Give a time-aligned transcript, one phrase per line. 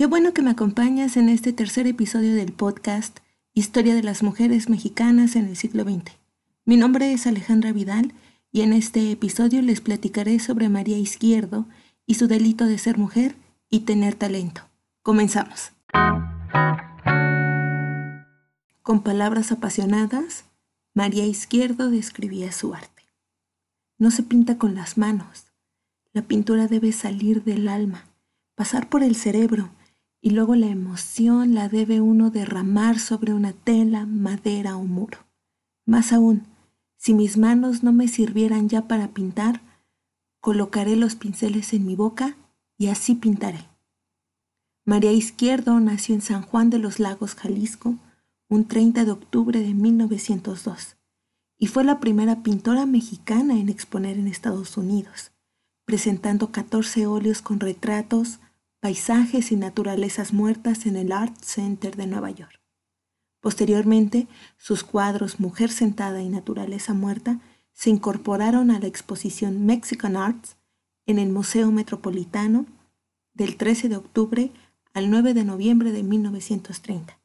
[0.00, 3.18] Qué bueno que me acompañas en este tercer episodio del podcast
[3.52, 6.16] Historia de las Mujeres Mexicanas en el siglo XX.
[6.64, 8.14] Mi nombre es Alejandra Vidal
[8.50, 11.66] y en este episodio les platicaré sobre María Izquierdo
[12.06, 13.36] y su delito de ser mujer
[13.68, 14.62] y tener talento.
[15.02, 15.72] Comenzamos.
[18.80, 20.46] Con palabras apasionadas,
[20.94, 23.02] María Izquierdo describía su arte.
[23.98, 25.52] No se pinta con las manos.
[26.14, 28.06] La pintura debe salir del alma,
[28.54, 29.68] pasar por el cerebro
[30.20, 35.18] y luego la emoción la debe uno derramar sobre una tela, madera o muro.
[35.86, 36.46] Más aún,
[36.96, 39.62] si mis manos no me sirvieran ya para pintar,
[40.40, 42.36] colocaré los pinceles en mi boca
[42.76, 43.66] y así pintaré.
[44.84, 47.96] María Izquierdo nació en San Juan de los Lagos, Jalisco,
[48.48, 50.96] un 30 de octubre de 1902,
[51.58, 55.32] y fue la primera pintora mexicana en exponer en Estados Unidos,
[55.84, 58.40] presentando 14 óleos con retratos,
[58.80, 62.62] Paisajes y Naturalezas Muertas en el Art Center de Nueva York.
[63.40, 67.40] Posteriormente, sus cuadros Mujer Sentada y Naturaleza Muerta
[67.74, 70.56] se incorporaron a la exposición Mexican Arts
[71.04, 72.64] en el Museo Metropolitano
[73.34, 74.50] del 13 de octubre
[74.94, 77.18] al 9 de noviembre de 1930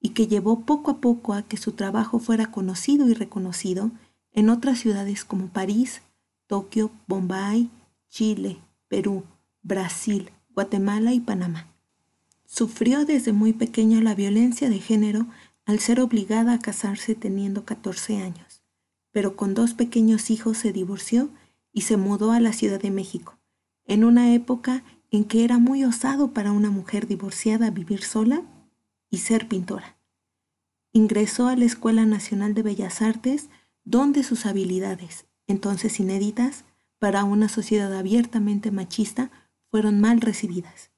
[0.00, 3.90] y que llevó poco a poco a que su trabajo fuera conocido y reconocido
[4.32, 6.02] en otras ciudades como París,
[6.46, 7.70] Tokio, Bombay,
[8.10, 9.24] Chile, Perú,
[9.62, 11.68] Brasil, Guatemala y Panamá.
[12.44, 15.28] Sufrió desde muy pequeña la violencia de género
[15.66, 18.64] al ser obligada a casarse teniendo 14 años,
[19.12, 21.30] pero con dos pequeños hijos se divorció
[21.72, 23.38] y se mudó a la Ciudad de México,
[23.84, 28.42] en una época en que era muy osado para una mujer divorciada vivir sola
[29.10, 29.96] y ser pintora.
[30.92, 33.48] Ingresó a la Escuela Nacional de Bellas Artes,
[33.84, 36.64] donde sus habilidades, entonces inéditas,
[36.98, 39.30] para una sociedad abiertamente machista,
[39.70, 40.90] fueron mal recibidas,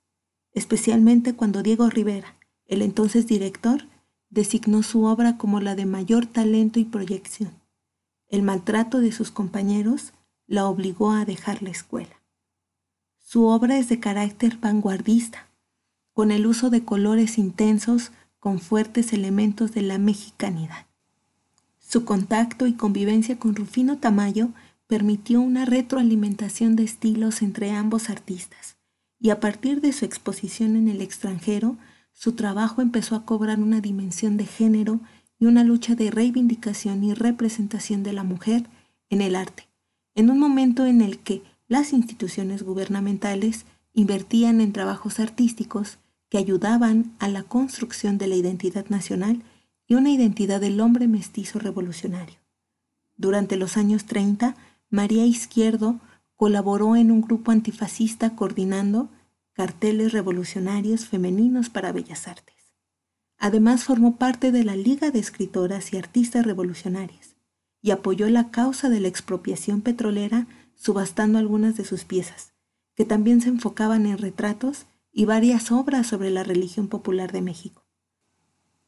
[0.52, 2.36] especialmente cuando Diego Rivera,
[2.66, 3.86] el entonces director,
[4.28, 7.52] designó su obra como la de mayor talento y proyección.
[8.28, 10.12] El maltrato de sus compañeros
[10.46, 12.20] la obligó a dejar la escuela.
[13.18, 15.48] Su obra es de carácter vanguardista,
[16.12, 20.86] con el uso de colores intensos con fuertes elementos de la mexicanidad.
[21.78, 24.50] Su contacto y convivencia con Rufino Tamayo
[24.90, 28.76] permitió una retroalimentación de estilos entre ambos artistas,
[29.20, 31.76] y a partir de su exposición en el extranjero,
[32.12, 34.98] su trabajo empezó a cobrar una dimensión de género
[35.38, 38.66] y una lucha de reivindicación y representación de la mujer
[39.10, 39.68] en el arte,
[40.16, 45.98] en un momento en el que las instituciones gubernamentales invertían en trabajos artísticos
[46.28, 49.44] que ayudaban a la construcción de la identidad nacional
[49.86, 52.40] y una identidad del hombre mestizo revolucionario.
[53.16, 54.56] Durante los años 30,
[54.90, 56.00] María Izquierdo
[56.34, 59.08] colaboró en un grupo antifascista coordinando
[59.52, 62.74] carteles revolucionarios femeninos para Bellas Artes.
[63.38, 67.36] Además formó parte de la Liga de Escritoras y Artistas Revolucionarias
[67.80, 72.52] y apoyó la causa de la expropiación petrolera subastando algunas de sus piezas,
[72.96, 77.84] que también se enfocaban en retratos y varias obras sobre la religión popular de México.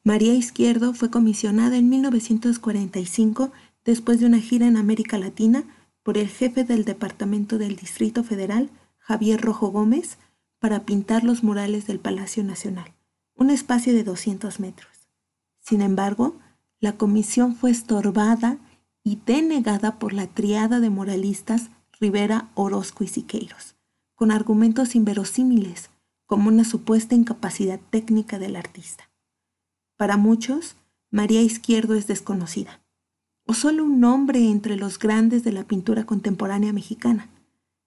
[0.02, 3.52] María Izquierdo fue comisionada en 1945
[3.84, 5.64] después de una gira en América Latina
[6.02, 10.18] por el jefe del Departamento del Distrito Federal, Javier Rojo Gómez,
[10.58, 12.94] para pintar los murales del Palacio Nacional,
[13.34, 15.08] un espacio de 200 metros.
[15.60, 16.38] Sin embargo,
[16.80, 18.58] la comisión fue estorbada
[19.04, 21.70] y denegada por la triada de moralistas
[22.00, 23.76] Rivera, Orozco y Siqueiros,
[24.14, 25.91] con argumentos inverosímiles,
[26.26, 29.10] como una supuesta incapacidad técnica del artista.
[29.96, 30.76] Para muchos,
[31.10, 32.81] María Izquierdo es desconocida
[33.54, 37.28] solo un nombre entre los grandes de la pintura contemporánea mexicana.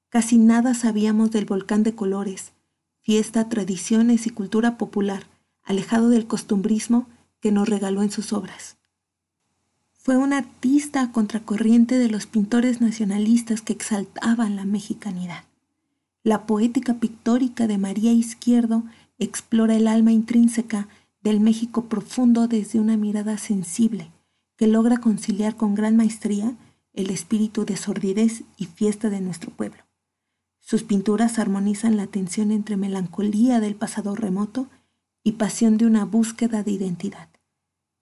[0.09, 2.51] Casi nada sabíamos del volcán de colores,
[3.01, 5.27] fiesta, tradiciones y cultura popular,
[5.63, 7.07] alejado del costumbrismo
[7.39, 8.77] que nos regaló en sus obras.
[9.93, 15.43] Fue un artista contracorriente de los pintores nacionalistas que exaltaban la mexicanidad.
[16.23, 18.83] La poética pictórica de María Izquierdo
[19.19, 20.87] explora el alma intrínseca
[21.21, 24.11] del México profundo desde una mirada sensible,
[24.57, 26.55] que logra conciliar con gran maestría
[26.93, 29.83] el espíritu de sordidez y fiesta de nuestro pueblo.
[30.59, 34.67] Sus pinturas armonizan la tensión entre melancolía del pasado remoto
[35.23, 37.29] y pasión de una búsqueda de identidad,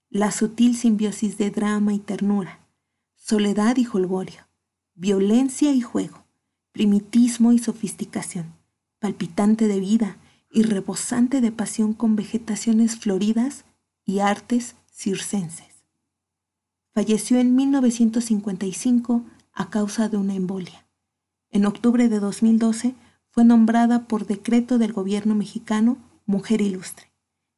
[0.08, 2.60] la sutil simbiosis de drama y ternura,
[3.16, 4.46] soledad y jolgorio,
[4.94, 6.24] violencia y juego,
[6.72, 8.54] primitismo y sofisticación,
[8.98, 10.16] palpitante de vida
[10.50, 13.64] y rebosante de pasión con vegetaciones floridas
[14.04, 15.73] y artes circenses.
[16.94, 20.86] Falleció en 1955 a causa de una embolia.
[21.50, 22.94] En octubre de 2012
[23.30, 27.10] fue nombrada por decreto del gobierno mexicano Mujer Ilustre,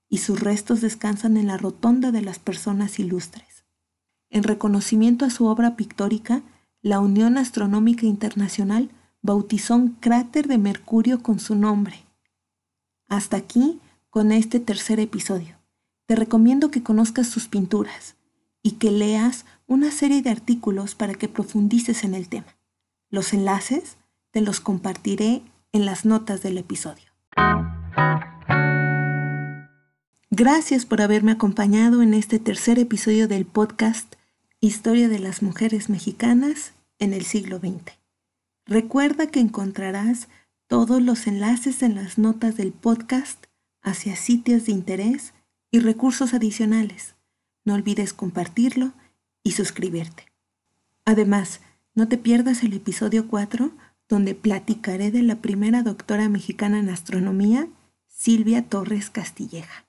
[0.09, 3.67] y sus restos descansan en la Rotonda de las Personas Ilustres.
[4.31, 6.41] En reconocimiento a su obra pictórica,
[6.81, 8.89] la Unión Astronómica Internacional
[9.21, 12.07] bautizó un cráter de Mercurio con su nombre.
[13.07, 15.57] Hasta aquí con este tercer episodio.
[16.07, 18.17] Te recomiendo que conozcas sus pinturas
[18.67, 22.57] y que leas una serie de artículos para que profundices en el tema.
[23.11, 23.97] Los enlaces
[24.33, 27.05] te los compartiré en las notas del episodio.
[30.31, 34.17] Gracias por haberme acompañado en este tercer episodio del podcast
[34.59, 37.93] Historia de las Mujeres Mexicanas en el siglo XX.
[38.65, 40.27] Recuerda que encontrarás
[40.67, 43.47] todos los enlaces en las notas del podcast
[43.81, 45.35] hacia sitios de interés
[45.71, 47.16] y recursos adicionales.
[47.67, 48.93] No olvides compartirlo
[49.43, 50.25] y suscribirte.
[51.05, 51.61] Además,
[51.95, 53.73] no te pierdas el episodio 4
[54.09, 57.69] donde platicaré de la primera doctora mexicana en astronomía,
[58.07, 59.85] Silvia Torres Castilleja.